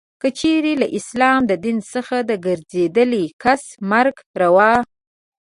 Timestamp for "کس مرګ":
3.43-4.15